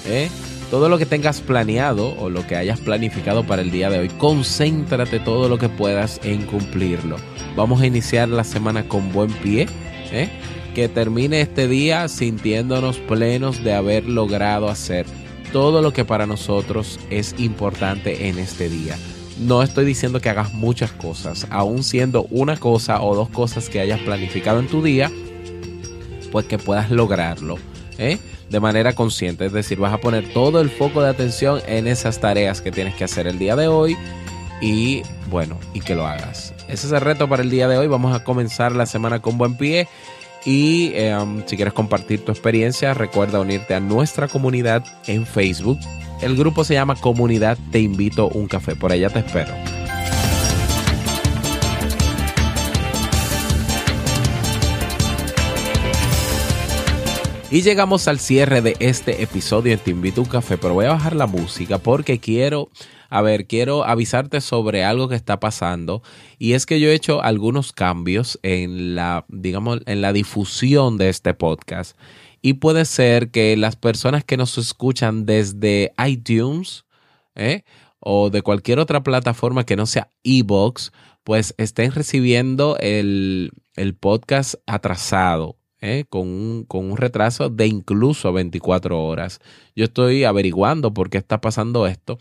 ¿eh? 0.06 0.28
Todo 0.70 0.90
lo 0.90 0.98
que 0.98 1.06
tengas 1.06 1.40
planeado 1.40 2.14
o 2.20 2.30
lo 2.30 2.46
que 2.46 2.58
hayas 2.58 2.82
planificado 2.82 3.46
para 3.46 3.62
el 3.62 3.72
día 3.72 3.90
de 3.90 4.00
hoy, 4.00 4.10
concéntrate 4.10 5.22
todo 5.22 5.48
lo 5.48 5.58
que 5.58 5.70
puedas 5.70 6.20
en 6.26 6.46
cumplirlo. 6.46 7.16
Vamos 7.56 7.80
a 7.80 7.88
iniciar 7.88 8.28
la 8.28 8.44
semana 8.44 8.84
con 8.84 9.14
buen 9.14 9.32
pie. 9.32 9.66
¿eh? 10.12 10.28
Que 10.76 10.90
termine 10.90 11.40
este 11.40 11.70
día 11.70 12.10
sintiéndonos 12.10 12.98
plenos 12.98 13.64
de 13.64 13.76
haber 13.76 14.10
logrado 14.10 14.68
hacer 14.68 15.06
todo 15.54 15.82
lo 15.82 15.94
que 15.94 16.04
para 16.04 16.26
nosotros 16.26 17.00
es 17.10 17.34
importante 17.38 18.28
en 18.28 18.40
este 18.40 18.68
día 18.68 18.98
no 19.40 19.64
estoy 19.64 19.86
diciendo 19.86 20.20
que 20.20 20.30
hagas 20.30 20.54
muchas 20.54 20.92
cosas, 20.92 21.48
aún 21.50 21.84
siendo 21.84 22.24
una 22.30 22.58
cosa 22.58 23.02
o 23.02 23.16
dos 23.16 23.30
cosas 23.30 23.70
que 23.70 23.80
hayas 23.80 24.00
planificado 24.02 24.60
en 24.60 24.68
tu 24.68 24.84
día, 24.84 25.12
pues 26.32 26.46
que 26.46 26.58
puedas 26.58 26.92
lograrlo 26.92 27.58
¿eh? 27.98 28.20
de 28.50 28.60
manera 28.60 28.94
consciente. 28.94 29.46
Es 29.46 29.54
decir, 29.54 29.80
vas 29.80 29.94
a 29.94 30.00
poner 30.00 30.32
todo 30.34 30.62
el 30.62 30.70
foco 30.70 31.02
de 31.02 31.10
atención 31.10 31.62
en 31.68 31.88
esas 31.88 32.20
tareas 32.20 32.62
que 32.62 32.72
tienes 32.72 32.96
que 32.96 33.06
hacer 33.06 33.28
el 33.28 33.40
día 33.40 33.56
de 33.56 33.68
hoy 33.68 33.98
y 34.62 35.04
bueno, 35.30 35.58
y 35.74 35.80
que 35.80 35.96
lo 35.96 36.06
hagas. 36.06 36.54
Ese 36.68 36.88
es 36.88 36.94
el 36.94 37.02
reto 37.02 37.28
para 37.30 37.44
el 37.44 37.50
día 37.50 37.68
de 37.68 37.78
hoy. 37.78 37.88
Vamos 37.88 38.16
a 38.16 38.24
comenzar 38.24 38.74
la 38.74 38.86
semana 38.86 39.22
con 39.22 39.38
buen 39.38 39.56
pie. 39.56 39.88
Y 40.46 40.92
em, 40.94 41.44
si 41.46 41.56
quieres 41.56 41.74
compartir 41.74 42.24
tu 42.24 42.32
experiencia, 42.32 42.94
recuerda 42.94 43.40
unirte 43.40 43.76
a 43.76 43.80
nuestra 43.80 44.28
comunidad 44.28 44.84
en 45.08 45.26
Facebook 45.26 45.80
el 46.22 46.36
grupo 46.36 46.66
se 46.66 46.74
llama 46.74 46.96
Comunidad 46.96 47.58
Te 47.72 47.80
Invito 47.80 48.28
un 48.28 48.48
Café. 48.48 48.76
Por 48.76 48.92
allá 48.92 49.10
te 49.10 49.20
espero. 49.20 49.54
Y 57.52 57.64
llegamos 57.64 58.08
al 58.08 58.20
cierre 58.20 58.62
de 58.62 58.76
este 58.80 59.24
episodio 59.24 59.78
Te 59.80 59.90
Invito 59.90 60.22
un 60.22 60.28
Café, 60.28 60.60
pero 60.60 60.76
voy 60.76 60.86
a 60.86 60.92
bajar 60.92 61.16
la 61.16 61.26
música 61.26 61.80
porque 61.80 62.20
quiero, 62.20 62.70
a 63.10 63.24
ver, 63.24 63.48
quiero 63.48 63.84
avisarte 63.86 64.40
sobre 64.40 64.84
algo 64.84 65.10
que 65.10 65.16
está 65.16 65.40
pasando 65.40 66.04
y 66.38 66.54
es 66.54 66.68
que 66.68 66.80
yo 66.80 66.90
he 66.90 66.94
hecho 66.94 67.24
algunos 67.24 67.74
cambios 67.74 68.38
en 68.44 68.94
la, 68.94 69.26
digamos, 69.30 69.80
en 69.88 70.02
la 70.02 70.14
difusión 70.14 70.98
de 70.98 71.10
este 71.10 71.34
podcast 71.34 71.98
y 72.44 72.54
puede 72.54 72.86
ser 72.86 73.32
que 73.32 73.58
las 73.58 73.76
personas 73.76 74.24
que 74.24 74.38
nos 74.38 74.58
escuchan 74.60 75.26
desde 75.26 75.92
iTunes 76.06 76.86
¿eh? 77.34 77.64
o 78.00 78.30
de 78.30 78.44
cualquier 78.44 78.78
otra 78.78 79.02
plataforma 79.02 79.66
que 79.66 79.76
no 79.76 79.88
sea 79.88 80.10
Ebox, 80.24 80.92
pues 81.24 81.54
estén 81.58 81.92
recibiendo 81.94 82.78
el, 82.80 83.52
podcast 84.00 84.56
atrasado. 84.66 85.59
¿Eh? 85.82 86.06
Con, 86.10 86.28
un, 86.28 86.66
con, 86.66 86.92
un, 86.92 86.98
retraso 86.98 87.50
de 87.50 87.68
incluso 87.68 88.34
24 88.34 89.02
horas. 89.02 89.40
Yo 89.76 89.86
estoy 89.86 90.24
averiguando 90.24 90.94
por 90.94 91.10
qué 91.10 91.18
está 91.18 91.42
pasando 91.42 91.88
esto, 91.88 92.18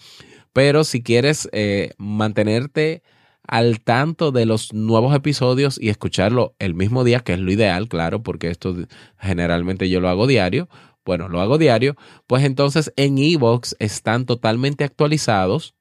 pero 0.53 0.85
si 0.85 1.03
quieres 1.03 1.49
eh, 1.53 1.93
mantenerte 1.99 3.03
al 3.49 3.81
tanto 3.81 4.31
de 4.31 4.45
los 4.45 4.75
nuevos 4.75 5.15
episodios 5.15 5.81
y 5.81 5.89
escucharlo 5.89 6.55
el 6.59 6.75
mismo 6.75 7.03
día, 7.03 7.21
que 7.21 7.33
es 7.33 7.41
lo 7.41 7.51
ideal, 7.51 7.89
claro, 7.89 8.23
porque 8.23 8.51
esto 8.51 8.77
generalmente 9.19 9.89
yo 9.89 10.01
lo 10.01 10.09
hago 10.09 10.27
diario. 10.27 10.69
Bueno, 11.05 11.29
lo 11.29 11.41
hago 11.41 11.57
diario, 11.57 11.97
pues 12.27 12.45
entonces 12.45 12.93
en 12.97 13.17
Evox 13.17 13.75
están 13.79 14.27
totalmente 14.27 14.85
actualizados. 14.85 15.75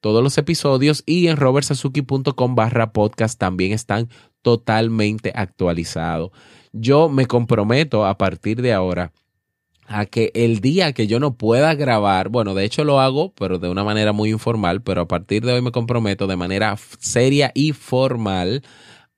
Todos 0.00 0.22
los 0.22 0.36
episodios 0.36 1.02
y 1.06 1.28
en 1.28 1.38
robertsazuki.com 1.38 2.54
barra 2.54 2.92
podcast 2.92 3.38
también 3.38 3.72
están 3.72 4.10
totalmente 4.42 5.32
actualizados. 5.34 6.30
Yo 6.78 7.08
me 7.08 7.26
comprometo 7.26 8.04
a 8.04 8.18
partir 8.18 8.60
de 8.60 8.72
ahora 8.72 9.12
a 9.88 10.04
que 10.04 10.30
el 10.34 10.60
día 10.60 10.92
que 10.92 11.06
yo 11.06 11.20
no 11.20 11.36
pueda 11.36 11.74
grabar, 11.74 12.28
bueno, 12.28 12.54
de 12.54 12.64
hecho 12.64 12.84
lo 12.84 13.00
hago, 13.00 13.32
pero 13.34 13.58
de 13.58 13.68
una 13.68 13.84
manera 13.84 14.12
muy 14.12 14.30
informal, 14.30 14.82
pero 14.82 15.02
a 15.02 15.08
partir 15.08 15.44
de 15.44 15.52
hoy 15.52 15.62
me 15.62 15.72
comprometo 15.72 16.26
de 16.26 16.36
manera 16.36 16.76
seria 16.98 17.52
y 17.54 17.72
formal 17.72 18.62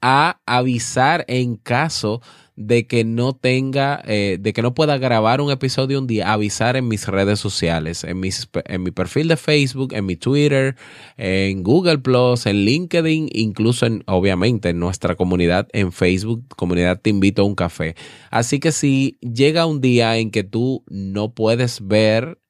a 0.01 0.41
avisar 0.47 1.25
en 1.27 1.57
caso 1.57 2.21
de 2.59 2.89
que 2.89 3.05
no 3.05 3.35
tenga, 3.35 4.03
eh, 4.05 4.37
de 4.41 4.53
que 4.53 4.63
no 4.63 4.75
pueda 4.75 4.99
grabar 4.99 5.41
un 5.41 5.53
episodio 5.53 5.97
un 6.01 6.09
día, 6.09 6.33
avisar 6.33 6.77
en 6.77 6.89
mis 6.89 7.07
redes 7.07 7.39
sociales, 7.39 8.03
en, 8.03 8.19
mis, 8.19 8.49
en 8.65 8.83
mi 8.83 8.91
perfil 8.91 9.29
de 9.29 9.37
Facebook, 9.37 9.95
en 9.95 10.07
mi 10.07 10.17
Twitter, 10.17 10.75
en 11.17 11.63
Google 11.63 11.99
Plus, 11.99 12.47
en 12.47 12.65
LinkedIn, 12.65 13.29
incluso 13.33 13.87
en, 13.87 14.03
obviamente, 14.09 14.71
en 14.71 14.81
nuestra 14.81 15.15
comunidad 15.15 15.69
en 15.73 15.93
Facebook, 15.93 16.49
comunidad 16.57 17.01
Te 17.01 17.11
Invito 17.11 17.43
a 17.43 17.45
un 17.45 17.55
Café. 17.55 17.95
Así 18.33 18.59
que 18.59 18.73
si 18.73 19.19
llega 19.21 19.65
un 19.65 19.81
día 19.81 20.17
en 20.17 20.33
que 20.33 20.43
tú 20.43 20.83
no 20.89 21.35
puedes 21.35 21.87
ver 21.87 22.41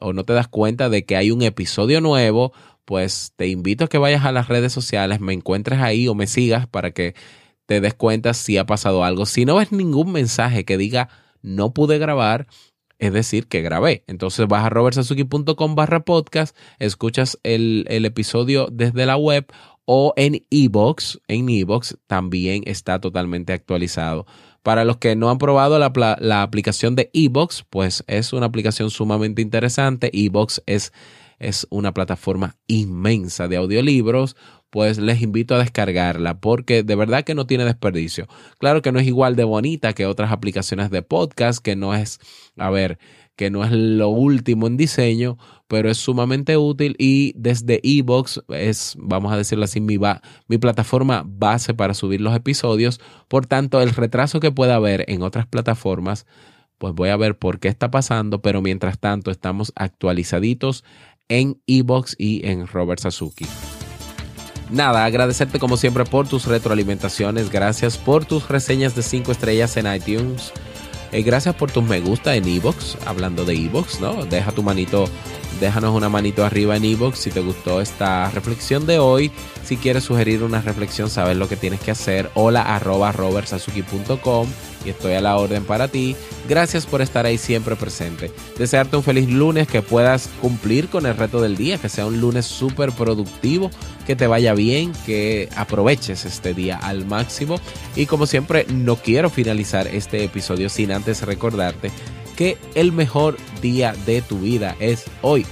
o 0.00 0.14
no 0.14 0.24
te 0.24 0.32
das 0.32 0.48
cuenta 0.48 0.88
de 0.88 1.04
que 1.04 1.14
hay 1.14 1.30
un 1.30 1.42
episodio 1.42 2.00
nuevo, 2.00 2.54
pues 2.86 3.34
te 3.36 3.48
invito 3.48 3.84
a 3.84 3.88
que 3.88 3.98
vayas 3.98 4.24
a 4.24 4.32
las 4.32 4.48
redes 4.48 4.72
sociales, 4.72 5.20
me 5.20 5.34
encuentres 5.34 5.80
ahí 5.80 6.08
o 6.08 6.14
me 6.14 6.26
sigas 6.26 6.66
para 6.66 6.92
que 6.92 7.14
te 7.68 7.82
des 7.82 7.92
cuenta 7.92 8.32
si 8.32 8.56
ha 8.56 8.64
pasado 8.64 9.04
algo. 9.04 9.26
Si 9.26 9.44
no 9.44 9.56
ves 9.56 9.72
ningún 9.72 10.10
mensaje 10.10 10.64
que 10.64 10.78
diga 10.78 11.10
no 11.42 11.74
pude 11.74 11.98
grabar, 11.98 12.46
es 12.98 13.12
decir, 13.12 13.46
que 13.46 13.60
grabé. 13.60 14.04
Entonces 14.06 14.48
vas 14.48 14.64
a 14.64 14.70
robertsazuki.com 14.70 15.74
barra 15.74 16.00
podcast, 16.00 16.56
escuchas 16.78 17.38
el, 17.42 17.84
episodio 17.90 18.68
desde 18.72 19.04
la 19.04 19.18
web 19.18 19.46
o 19.84 20.14
en 20.16 20.46
ebox 20.50 21.20
En 21.28 21.50
ebox 21.50 21.98
también 22.06 22.62
está 22.64 23.02
totalmente 23.02 23.52
actualizado. 23.52 24.24
Para 24.62 24.86
los 24.86 24.96
que 24.96 25.14
no 25.14 25.28
han 25.28 25.36
probado 25.36 25.78
la, 25.78 26.16
la 26.20 26.42
aplicación 26.42 26.96
de 26.96 27.10
ebox 27.12 27.66
pues 27.68 28.02
es 28.06 28.32
una 28.32 28.46
aplicación 28.46 28.88
sumamente 28.88 29.42
interesante. 29.42 30.10
ebox 30.14 30.62
es, 30.64 30.94
es 31.38 31.66
una 31.70 31.94
plataforma 31.94 32.56
inmensa 32.66 33.48
de 33.48 33.56
audiolibros 33.56 34.36
pues 34.70 34.98
les 34.98 35.22
invito 35.22 35.54
a 35.54 35.58
descargarla 35.58 36.40
porque 36.40 36.82
de 36.82 36.94
verdad 36.94 37.24
que 37.24 37.34
no 37.34 37.46
tiene 37.46 37.64
desperdicio. 37.64 38.26
Claro 38.58 38.82
que 38.82 38.92
no 38.92 38.98
es 38.98 39.06
igual 39.06 39.36
de 39.36 39.44
bonita 39.44 39.94
que 39.94 40.06
otras 40.06 40.30
aplicaciones 40.30 40.90
de 40.90 41.02
podcast, 41.02 41.60
que 41.60 41.76
no 41.76 41.94
es, 41.94 42.20
a 42.56 42.70
ver, 42.70 42.98
que 43.36 43.50
no 43.50 43.64
es 43.64 43.70
lo 43.70 44.08
último 44.08 44.66
en 44.66 44.76
diseño, 44.76 45.38
pero 45.68 45.88
es 45.90 45.98
sumamente 45.98 46.56
útil 46.56 46.96
y 46.98 47.32
desde 47.36 47.80
Evox 47.82 48.42
es, 48.48 48.96
vamos 48.98 49.32
a 49.32 49.36
decirlo 49.36 49.64
así, 49.64 49.80
mi, 49.80 49.96
mi 50.48 50.58
plataforma 50.58 51.22
base 51.24 51.72
para 51.72 51.94
subir 51.94 52.20
los 52.20 52.34
episodios. 52.34 53.00
Por 53.28 53.46
tanto, 53.46 53.80
el 53.80 53.90
retraso 53.90 54.40
que 54.40 54.50
pueda 54.50 54.74
haber 54.74 55.04
en 55.08 55.22
otras 55.22 55.46
plataformas, 55.46 56.26
pues 56.78 56.94
voy 56.94 57.10
a 57.10 57.16
ver 57.16 57.38
por 57.38 57.58
qué 57.60 57.68
está 57.68 57.90
pasando, 57.90 58.42
pero 58.42 58.60
mientras 58.60 58.98
tanto 58.98 59.30
estamos 59.30 59.72
actualizaditos 59.76 60.84
en 61.28 61.60
Evox 61.66 62.14
y 62.18 62.46
en 62.46 62.66
Robert 62.66 63.00
Sasuki 63.00 63.46
nada, 64.70 65.04
agradecerte 65.04 65.58
como 65.58 65.76
siempre 65.76 66.04
por 66.04 66.28
tus 66.28 66.46
retroalimentaciones, 66.46 67.50
gracias 67.50 67.96
por 67.96 68.24
tus 68.24 68.48
reseñas 68.48 68.94
de 68.94 69.02
5 69.02 69.32
estrellas 69.32 69.76
en 69.76 69.92
iTunes, 69.92 70.52
eh, 71.12 71.22
gracias 71.22 71.54
por 71.54 71.70
tus 71.70 71.84
me 71.84 72.00
gusta 72.00 72.34
en 72.34 72.46
Evox, 72.46 72.98
hablando 73.06 73.44
de 73.44 73.54
Evox, 73.54 74.00
¿no? 74.00 74.24
Deja 74.26 74.52
tu 74.52 74.62
manito 74.62 75.08
déjanos 75.60 75.94
una 75.94 76.08
manito 76.08 76.44
arriba 76.44 76.76
en 76.76 76.84
ebox 76.84 77.18
si 77.18 77.30
te 77.30 77.40
gustó 77.40 77.80
esta 77.80 78.30
reflexión 78.30 78.86
de 78.86 78.98
hoy. 78.98 79.30
Si 79.64 79.76
quieres 79.76 80.04
sugerir 80.04 80.42
una 80.42 80.60
reflexión, 80.60 81.10
sabes 81.10 81.36
lo 81.36 81.48
que 81.48 81.56
tienes 81.56 81.80
que 81.80 81.90
hacer. 81.90 82.30
Hola 82.34 82.62
arroba 82.62 83.12
y 84.84 84.90
estoy 84.90 85.12
a 85.14 85.20
la 85.20 85.36
orden 85.36 85.64
para 85.64 85.88
ti. 85.88 86.16
Gracias 86.48 86.86
por 86.86 87.02
estar 87.02 87.26
ahí 87.26 87.36
siempre 87.36 87.76
presente. 87.76 88.30
Desearte 88.56 88.96
un 88.96 89.02
feliz 89.02 89.28
lunes, 89.28 89.68
que 89.68 89.82
puedas 89.82 90.30
cumplir 90.40 90.88
con 90.88 91.04
el 91.04 91.16
reto 91.16 91.42
del 91.42 91.56
día, 91.56 91.78
que 91.78 91.88
sea 91.88 92.06
un 92.06 92.20
lunes 92.20 92.46
súper 92.46 92.92
productivo, 92.92 93.70
que 94.06 94.16
te 94.16 94.26
vaya 94.26 94.54
bien, 94.54 94.92
que 95.04 95.48
aproveches 95.56 96.24
este 96.24 96.54
día 96.54 96.76
al 96.76 97.04
máximo. 97.04 97.60
Y 97.96 98.06
como 98.06 98.26
siempre, 98.26 98.66
no 98.70 98.96
quiero 98.96 99.28
finalizar 99.30 99.86
este 99.88 100.24
episodio 100.24 100.68
sin 100.68 100.92
antes 100.92 101.22
recordarte 101.22 101.90
que 102.38 102.56
el 102.76 102.92
mejor 102.92 103.36
día 103.60 103.94
de 104.06 104.22
tu 104.22 104.38
vida 104.38 104.76
es 104.78 105.06
hoy 105.22 105.44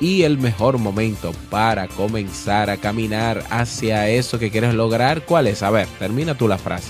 y 0.00 0.22
el 0.22 0.38
mejor 0.38 0.78
momento 0.78 1.32
para 1.50 1.86
comenzar 1.86 2.70
a 2.70 2.78
caminar 2.78 3.44
hacia 3.50 4.08
eso 4.08 4.38
que 4.38 4.50
quieres 4.50 4.72
lograr, 4.72 5.26
¿cuál 5.26 5.48
es? 5.48 5.62
A 5.62 5.68
ver, 5.68 5.86
termina 5.98 6.34
tú 6.34 6.48
la 6.48 6.56
frase. 6.56 6.88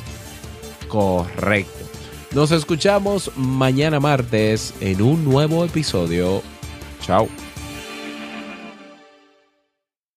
Correcto. 0.86 1.84
Nos 2.32 2.52
escuchamos 2.52 3.32
mañana 3.36 3.98
martes 3.98 4.72
en 4.80 5.02
un 5.02 5.24
nuevo 5.24 5.64
episodio. 5.64 6.44
Chao. 7.00 7.28